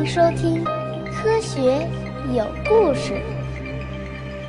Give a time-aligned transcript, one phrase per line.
[0.00, 0.64] 迎收听
[1.12, 1.86] 《科学
[2.34, 3.12] 有故事》。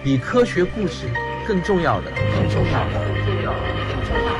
[0.01, 1.12] 比科学故事
[1.46, 3.59] 更重要的，更重要的，更重要的，
[3.90, 4.32] 更重要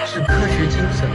[0.00, 1.08] 的，是科学精神。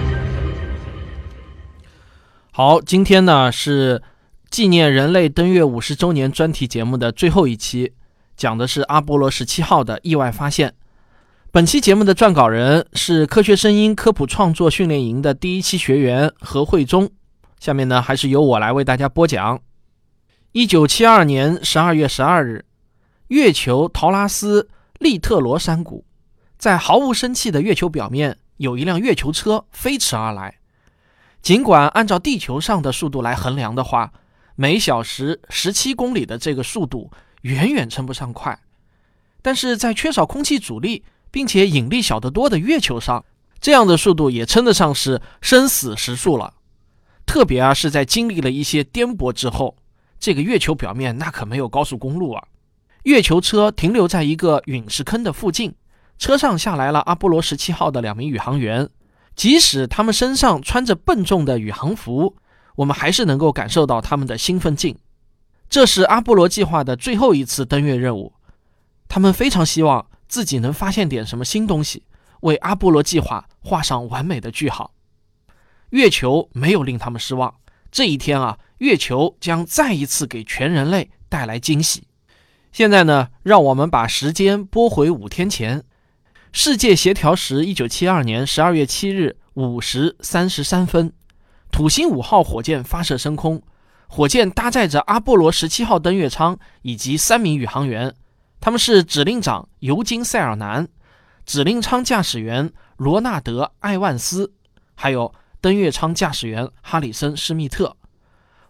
[2.54, 4.02] 好，今天呢是
[4.50, 7.91] 纪念人类登月五十周年专题节目的最后一期，
[8.38, 10.73] 讲的是阿波罗十七号的意外发现。
[11.52, 17.09] 本期节目的撰稿人是科学声音科普创作训练营的第一期学员何慧忠。
[17.60, 19.61] 下面呢，还是由我来为大家播讲。
[20.52, 22.65] 一九七二年十二月十二日，
[23.28, 26.06] 月球陶拉斯利特罗山谷，
[26.57, 30.60] 在毫无生气的月球表面，有一辆月球车飞驰而来。
[31.42, 34.12] 尽管按照地球上的速度来衡量的话，
[34.56, 38.59] 每小时十七公里的这个速度远远称不上快，
[39.42, 41.03] 但是在缺少空气阻力。
[41.30, 43.23] 并且引力小得多的月球上，
[43.59, 46.53] 这样的速度也称得上是生死时速了。
[47.27, 49.75] 特别啊，是在经历了一些颠簸之后，
[50.17, 52.44] 这个月球表面那可没有高速公路啊。
[53.03, 55.75] 月球车停留在一个陨石坑的附近，
[56.17, 58.89] 车上下来了阿波罗十七号的两名宇航员。
[59.36, 62.36] 即使他们身上穿着笨重的宇航服，
[62.78, 64.97] 我们还是能够感受到他们的兴奋劲。
[65.69, 68.34] 这是阿波罗计划的最后一次登月任务，
[69.08, 70.08] 他们非常希望。
[70.30, 72.03] 自己能发现点什么新东西，
[72.41, 74.91] 为阿波罗计划画上完美的句号。
[75.92, 77.54] 月球没有令他们失望，
[77.92, 82.08] 这一天啊，月球将再一次给全人类带来惊喜。
[82.72, 85.84] 现在呢，让我们把时间拨回五天前，
[86.52, 91.12] 世界协调时一九七二年十二月七日五时三十三分，
[91.72, 93.62] 土星五号火箭发射升空，
[94.08, 98.14] 火箭搭载着阿波罗十七号登月舱以及三名宇航员。
[98.60, 100.88] 他们是指令长尤金·塞尔南、
[101.46, 104.54] 指令舱驾驶员罗纳德·艾万斯，
[104.96, 107.95] 还有登月舱驾驶员哈里森·施密特。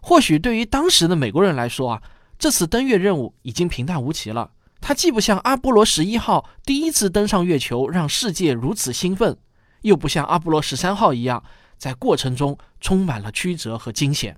[0.00, 2.02] 或许对于当时的美国人来说啊，
[2.38, 4.50] 这次登月任务已经平淡无奇了。
[4.80, 9.36] 它既不像阿波罗十一号第一次登上月球让世界如此兴奋，
[9.82, 11.42] 又不像阿波罗十三号一样
[11.76, 14.36] 在过程中充满了曲折和惊险。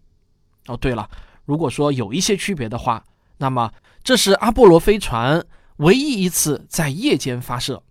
[0.66, 1.08] 哦，对了，
[1.44, 3.04] 如果说有一些区别的话，
[3.38, 3.70] 那么。
[4.02, 5.44] 这是阿波罗飞船
[5.76, 7.82] 唯一一次在夜间发射，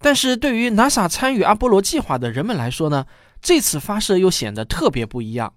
[0.00, 3.06] 但是对于 NASA 参与阿波罗计划的人们来说呢，
[3.40, 5.54] 这次发射又显得特别不一样，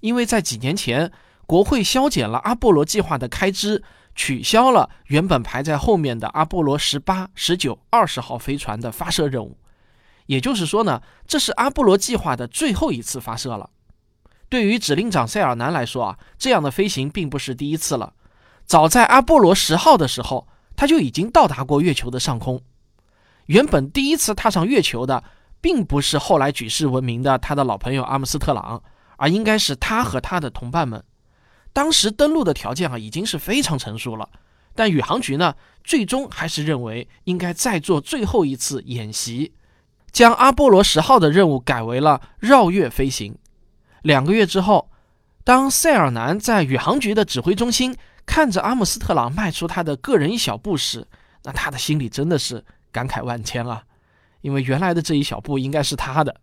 [0.00, 1.10] 因为在几年前，
[1.46, 3.82] 国会削减了阿波罗计划的开支，
[4.14, 9.56] 取消了原本排在后面的阿波罗十八、十九、二十号飞船的发射任务，
[10.26, 13.70] 也就是说呢，这是阿波罗计划的最后一次发射了。
[14.48, 18.12] 对于指令长塞尔南来说啊，这样的飞行并不是第一次了。
[18.66, 22.60] 早在阿波罗十号的时候，他就已经到达过月球的上空。
[23.46, 25.22] 原本第一次踏上月球的，
[25.60, 28.82] 并不是后来举世闻名的他的老朋友阿姆斯特朗，
[29.16, 31.02] 而应该是他和他的同伴们。
[31.72, 34.28] 当时登陆的条件啊，已经是非常成熟了。
[34.74, 35.54] 但宇航局呢，
[35.84, 39.52] 最终还是认为应该再做最后一次演习，
[40.10, 43.36] 将阿波罗十号的任务改为了绕月飞行。
[44.02, 44.90] 两个月之后，
[45.44, 47.96] 当塞尔南在宇航局的指挥中心。
[48.26, 51.04] 看着阿姆斯特朗迈出他的个人一小步时，
[51.42, 53.82] 那他的心里真的是感慨万千啊！
[54.40, 56.40] 因为原来的这一小步应该是他的，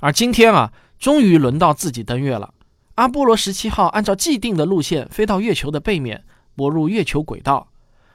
[0.00, 2.54] 而今天啊，终于轮到自己登月了。
[2.96, 7.68] 阿波罗十七号按照既定的路线飞到月球的背面，泊入月球轨道。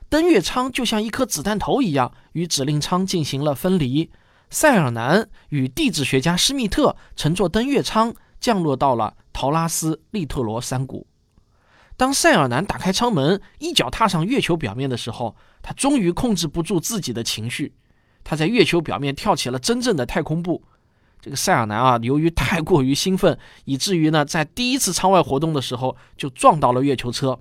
[0.07, 4.11] 登月舱就像一颗子弹头一样，与指令舱进行了分离。
[4.51, 11.07] 塞尔南与地质学家施密特乘坐登月舱降落到了陶拉斯利特罗山谷。
[11.97, 17.73] 当塞尔南打开舱门，一脚踏上月球表面的时候，他终于控制不住自己的情绪。
[18.25, 20.61] 他在月球表面跳起了真正的太空步。
[21.21, 27.39] 这个塞尔南啊，由于太过于兴奋，以至于呢，在第一次舱外活动的时候就撞到了月球车。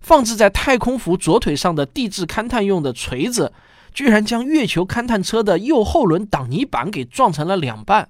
[0.00, 3.52] 放置在太空服左腿上的地质勘探用的锤子，
[3.92, 8.08] 居然将月球勘探车的右后轮挡泥板给撞成了两半。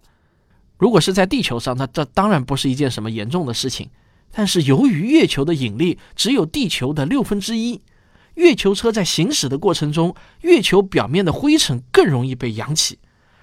[0.78, 3.90] 如果是在地球上，那这当然不是一件什么严重的事情。
[4.30, 7.82] 但是由于月球的引力只有地球的六分之一，
[8.34, 12.98] 月球车在行驶的过程中，月球表面的灰尘更容易被扬起。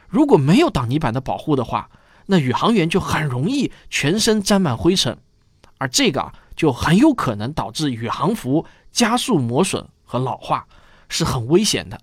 [0.08, 1.90] 如果没有挡泥板的保护的话，
[2.26, 5.18] 那宇航员就很容易全身沾满灰尘，
[5.78, 10.68] 而这个啊就很有可能导致宇航服加速磨损和老化，
[11.08, 12.00] 是很危险的。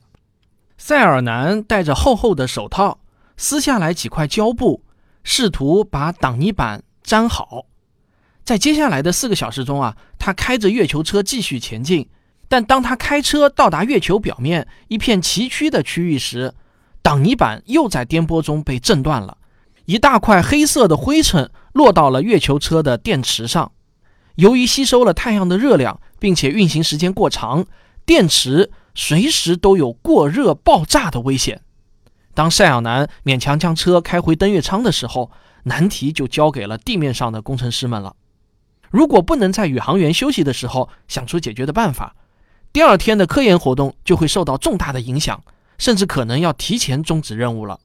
[0.78, 3.00] 塞尔南戴着厚厚的手套，
[3.36, 4.84] 撕下来几块胶布，
[5.24, 7.66] 试图把挡泥板粘好。
[8.44, 12.08] 在接下来的四个小时中啊，他开着月球车继续前进。
[12.48, 16.54] 但当他开车到达月球表面一片崎岖的区域时，
[17.02, 19.38] 挡泥板又在颠簸中被震断了，
[19.86, 23.72] 一大块黑色的灰尘落到了月球车的电池上。
[24.36, 27.64] 由于吸收了太阳的热量，并且运行时间过长，
[28.04, 31.62] 电池随时都有过热爆炸的危险。
[32.34, 35.30] 当赛亚男勉强将车开回登月舱的时候，
[35.64, 38.14] 难题就交给了地面上的工程师们了。
[38.90, 42.14] 如果不能在宇航员休息的时候想出解决的办法，
[42.76, 45.42] 第二天的科研活动就会受到重大的影响，
[45.78, 47.80] 甚至可能要提前终止任务了。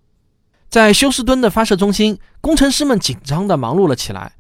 [0.68, 4.34] 在休斯敦的发射中心，工程师们紧张地忙碌了起来。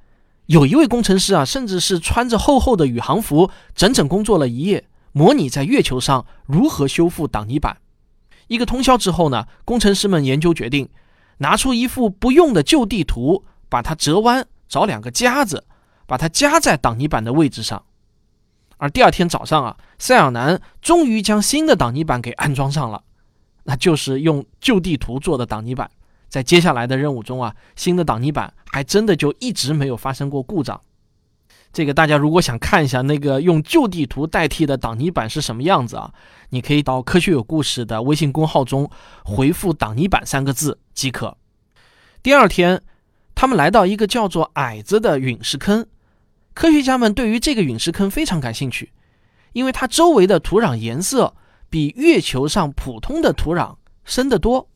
[0.47, 4.83] 有一位工程师啊，甚至是穿着厚厚的宇航服，整整工作了一夜，
[5.13, 7.77] 模拟在月球上如何修复挡泥板。
[8.47, 10.89] 一个通宵之后呢，工程师们研究决定，
[11.37, 15.63] 拿出一副不用的旧地图，把它折弯，找两个夹子，
[16.05, 17.85] 把它夹在挡泥板的位置上。
[18.81, 23.03] 而第二天早上啊，塞尔南终于将新的挡泥板给安装上了，
[23.65, 25.91] 那就是用旧地图做的挡泥板。
[26.29, 30.81] 在接下来的任务中啊，新的挡泥板还真的就一直没有发生过故障。
[31.71, 36.11] 这个大家如果想看一下那个用旧地图代替的挡泥板是什么样子啊，
[36.49, 38.89] 你可以到“科学有故事”的微信公号中
[39.23, 41.37] 回复“挡泥板”三个字即可。
[42.23, 42.81] 第二天，
[43.35, 45.85] 他们来到一个叫做“矮子”的陨石坑，
[46.61, 48.91] 科学家们对于这个陨石坑非常感兴趣，
[49.51, 51.35] 因为它周围的土壤颜色
[51.71, 54.69] 比月球上普通的土壤深得多。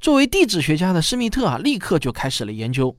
[0.00, 2.96] 作为地质学家的施密特啊，立刻就开始了研究。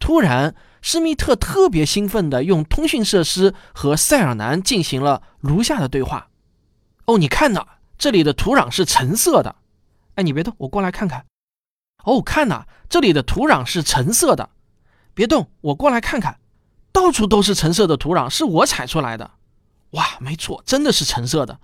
[0.00, 6.30] 突然，施密特特别兴奋地用通讯设施和塞尔南进行了如下的对话
[7.06, 7.64] ：“哦，你看呐，
[7.96, 9.54] 这里的土壤是橙色的。
[10.16, 11.24] 哎，你别动，我过来看看。
[12.02, 14.50] 哦，看呐，这里的土壤是橙色的。
[15.14, 16.36] 别动，我过来看看。
[16.94, 19.32] 到处都是橙色的土壤，是我踩出来的。
[19.90, 21.60] 哇，没错，真的是橙色的。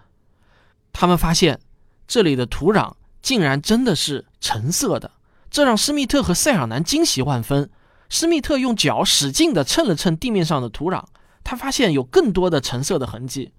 [0.92, 1.58] 他们发现
[2.06, 2.92] 这里的土壤。”
[3.22, 5.10] 竟然真的是橙色的，
[5.50, 7.68] 这让施密特和塞尔南惊喜万分。
[8.08, 11.04] 施密特用脚使劲地蹭了蹭地面上的土壤，
[11.44, 13.52] 他发现有更多的橙色的痕迹。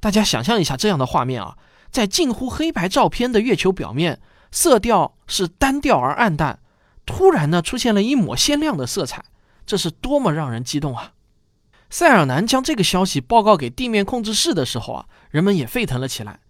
[0.00, 1.56] 大家想象一下这样的画面啊，
[1.92, 4.20] 在近乎黑白照片的月球表面，
[4.50, 6.58] 色调是单调而暗淡，
[7.06, 9.24] 突然呢出现了一抹鲜亮的色彩，
[9.66, 11.12] 这是多么让人激动啊！
[11.90, 16.40] 塞尔南将这个消息报告给地面控制室的时候啊，人们也沸腾了起来。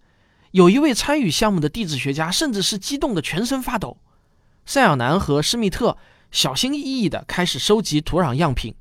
[0.51, 3.97] 有一位参与项目的地质学家，甚至是激动的全身发抖。
[4.65, 5.97] 塞尔南和施密特
[6.31, 8.73] 小心翼翼地开始收集土壤样品，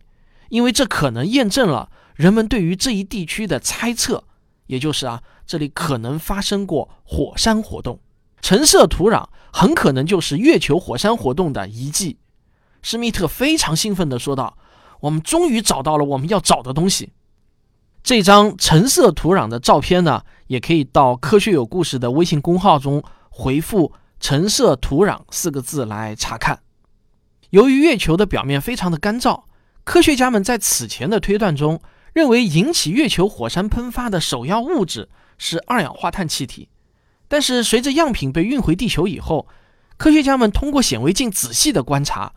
[0.48, 4.24] 因为这可能验证了人们对于这一地区的猜测，
[4.66, 8.00] 也就是啊，这里可能发生过火山活动。
[8.40, 12.18] 橙色土壤很可能就是月球火山活动的遗迹。
[12.84, 14.58] 施密特非常兴奋地说道
[15.00, 17.12] ：“我们终于找到了我们要找的东西。”
[18.04, 26.60] 这张橙色土壤的照片呢，也可以到“科学有故事”的微信公号中回复“橙色土壤”四个字来查看。
[27.48, 29.44] 由于月球的表面非常的干燥，
[29.84, 31.80] 科学家们在此前的推断中
[32.12, 35.08] 认为引起月球火山喷发的首要物质
[35.38, 36.68] 是二氧化碳气体。
[37.26, 39.48] 但是随着样品被运回地球以后，
[39.96, 42.34] 科学家们通过显微镜仔细的观察，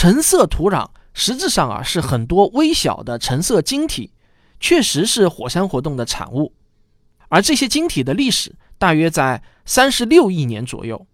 [0.00, 4.12] 橙色土壤实质上啊是很多微小的橙色晶体。
[4.60, 6.52] 确实是火山活动的产物，
[7.28, 11.04] 而这些晶体的历史大约在三十六亿年左右，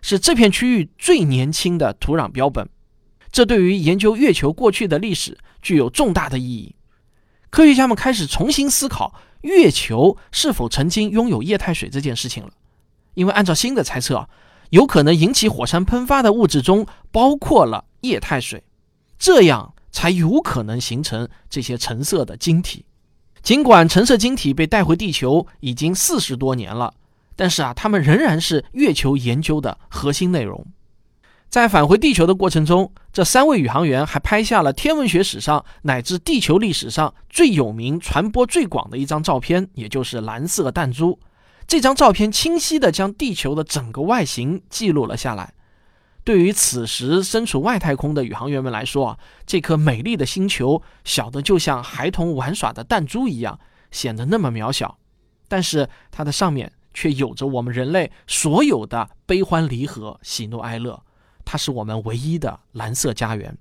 [0.00, 2.66] 是这片区域最年轻的土壤标本。
[3.30, 6.74] 这对于研究月球过去的历史具有重大的意义。
[7.50, 12.50] 科学家们开始重新思考月球是否曾经拥有液态水这件事情了，
[13.12, 14.26] 因为按照新的猜测，
[14.70, 18.62] 有可能引起火山喷发的物质中包括了液态水，
[19.18, 22.84] 这样才有可能形成这些橙色的晶体。
[23.42, 26.92] 尽管橙色晶体被带回地球已经四十多年了，
[27.36, 30.66] 但是啊，它们仍然是月球研究的核心内容。
[31.48, 41.18] 在返回地球的过程中，这三位宇航员还拍下了天文学史上乃至地球历史上最有名、传播最广的一张照片，也就是蓝色弹珠。
[41.66, 45.52] 这张照片清晰地将地球的整个外形记录了下来。
[46.22, 53.58] 对于此时身处外太空的宇航员们来说啊，这颗美丽的星球小的就像孩童玩耍的弹珠一样，
[53.90, 54.98] 显得那么渺小。
[55.48, 61.02] 但是它的上面却有着我们人类所有的悲欢离合、喜怒哀乐，
[61.44, 63.56] 它是我们唯一的蓝色家园。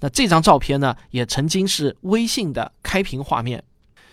[0.00, 3.62] 那这张照片呢，也曾经是微信的开屏画面。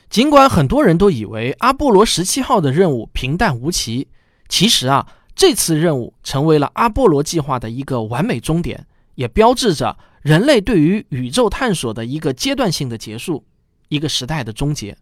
[0.09, 4.07] 尽管很多人都以为阿波罗十七号的任务平淡无奇，
[4.47, 5.07] 其实啊。
[5.35, 13.43] 这次任务成为了阿波罗计划的一个完美终点，也标志着人类对于宇宙探索的一个阶段性的结束，
[13.89, 14.97] 一个时代的终结。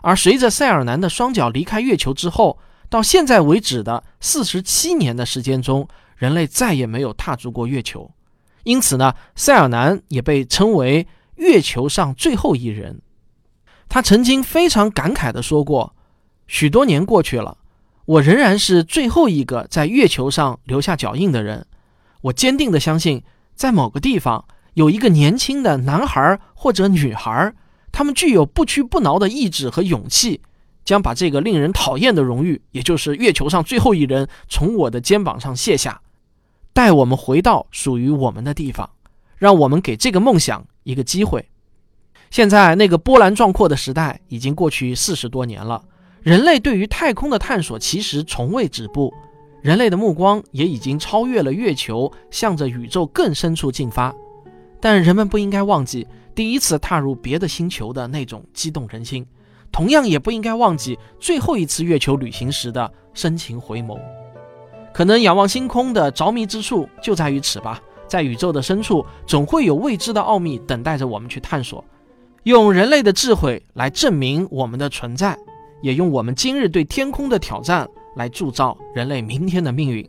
[0.00, 2.58] 而随着塞尔南的双脚离开月球之后，
[2.88, 8.10] 到现在为止的四十七年的时间中，人类再也没有踏足过月球。
[8.64, 13.00] 因此呢，塞尔南也被称为月球上最后一人。
[13.88, 15.94] 他曾经非常感慨地说过
[16.46, 17.58] ：“许多年过去了，
[18.04, 21.66] 我仍然是最后一个在月球上留下脚印的人。
[22.22, 23.22] 我坚定地相信，
[23.54, 24.44] 在某个地方
[24.74, 27.52] 有一个年轻的男孩或者女孩，
[27.90, 30.40] 他们具有不屈不挠的意志和勇气，
[30.84, 36.00] 将把这个令人讨厌的荣誉，也就是月球上最后一人，从我的肩膀上卸下。”
[36.74, 38.88] 带我们回到属于我们的地方，
[39.36, 41.46] 让我们给这个梦想一个机会。
[42.30, 45.84] 现在那个波澜壮阔的时代已经过去四十多年了，
[46.22, 49.12] 人类对于太空的探索其实从未止步，
[49.60, 54.14] 人类的目光也已经超越了月球，向着宇宙更深处进发。
[54.80, 59.26] 但人们不应该忘记第一次踏入别的星球的那种激动人心，
[59.72, 63.98] 同样也不应该忘记最后一次月球旅行时的深情回眸。
[64.92, 71.84] 可能仰望星空的着迷之处就在于此吧，在宇宙的深处，总会有未知的奥秘等待着我们去探索。
[72.44, 75.36] 用人类的智慧来证明我们的存在，
[75.82, 77.86] 也用我们今日对天空的挑战
[78.16, 80.08] 来铸造人类明天的命运。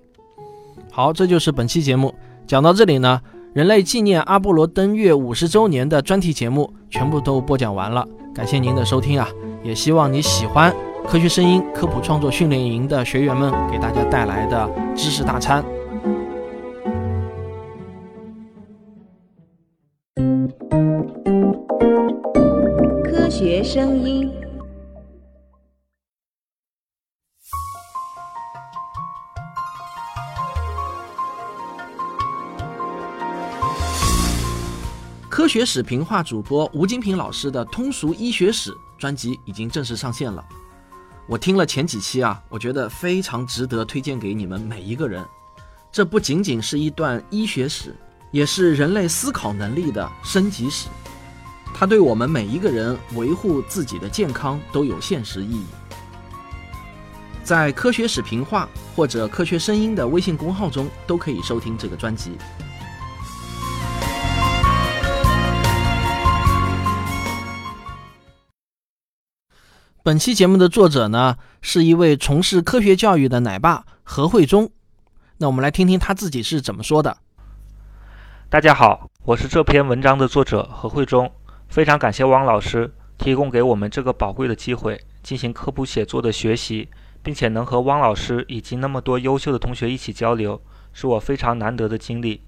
[0.92, 2.14] 好，这就是本期节目
[2.48, 3.20] 讲到这里呢，
[3.54, 9.28] 人类纪念阿波罗登月五十周年的专题节目全部都播讲完了，感谢您的收听啊，
[9.64, 10.74] 也希望你喜欢。
[11.06, 15.62] 科学声音科普创作训练营的学员们给大家带来的知识大餐。
[23.04, 24.43] 科学声音。
[35.34, 40.46] 科学史评话主播吴金平老师的通俗医学史专辑已经正式上线了。
[41.26, 45.26] 我听了前几期啊，我觉得非常值得推荐给你们每一个人。
[45.92, 47.96] 这不仅仅是一段医学史，
[48.30, 50.88] 也是人类思考能力的升级史。
[51.74, 55.66] 它对我们每一个人维护自己的健康都有现实意义。
[57.44, 62.34] 在科学史评话或者科学声音的微信公号中都可以收听这个专辑。
[70.06, 74.70] 本期节目的作者呢，是一位从事科学教育的奶爸何慧忠。
[75.38, 77.20] 那我们来听听他自己是怎么说的。
[78.50, 81.32] 大家好，我是这篇文章的作者何慧忠。
[81.70, 86.90] 非常感谢汪老师提供给我们这个宝贵的机会，进行科普写作的学习，
[87.22, 92.42] 并且能和汪老师以及那么多优秀的同学一起交流，是我非常难得的经历。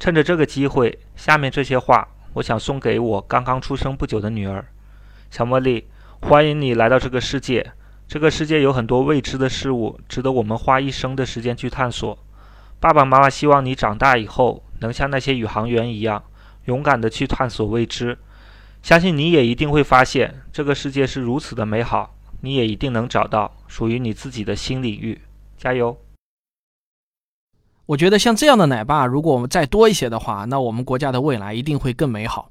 [0.00, 4.64] 趁着这个机会，下面这些话，我想送给我刚刚出生不久的女儿，
[5.30, 5.84] 小茉莉。
[6.20, 7.72] 欢迎你来到这个世界。
[8.08, 12.18] 这个世界有很多未知的事物，值得我们花一生的时间去探索。
[12.80, 16.24] 爸爸妈妈希望你长大以后能像那些宇航员一样，
[16.64, 18.18] 勇敢地去探索未知。
[18.82, 22.14] 相信你也一定会发现，这个世界是如此的美好。
[22.40, 25.20] 你也一定能找到属于你自己的新领域。
[25.56, 25.98] 加油！
[27.86, 32.50] 我觉得像这样的奶爸，如果我们再多一些的话，那我们国家的未来一定会更美好。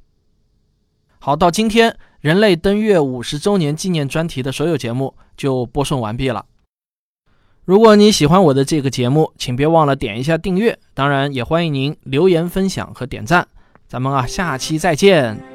[1.19, 1.98] 好，到今天。
[2.25, 6.44] 人类登月五十周年纪念专题的所有节目就播送完毕了。
[7.65, 10.75] 如果你喜欢我的这个节目，请别忘了点一下订阅。
[10.96, 13.48] 当然，也欢迎您留言分享和点赞。
[13.88, 15.54] 咱们啊，下期再见。